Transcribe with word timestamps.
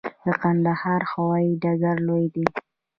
د 0.25 0.27
کندهار 0.41 1.01
هوايي 1.11 1.51
ډګر 1.61 1.95
لوی 2.07 2.25
دی 2.33 2.45